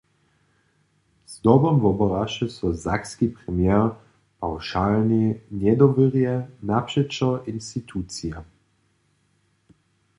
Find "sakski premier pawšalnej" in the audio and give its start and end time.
2.85-5.29